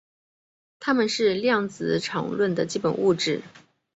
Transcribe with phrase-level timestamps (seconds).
[0.79, 3.43] 它们是量子场论的基本物质。